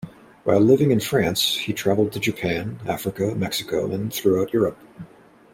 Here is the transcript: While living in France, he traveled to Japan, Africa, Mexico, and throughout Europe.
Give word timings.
While 0.45 0.61
living 0.61 0.89
in 0.89 0.99
France, 0.99 1.57
he 1.57 1.73
traveled 1.73 2.11
to 2.13 2.19
Japan, 2.19 2.79
Africa, 2.87 3.35
Mexico, 3.35 3.91
and 3.91 4.11
throughout 4.11 4.51
Europe. 4.51 4.79